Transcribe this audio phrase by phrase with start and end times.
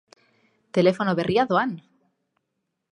[0.77, 1.77] Telefono berria, doan!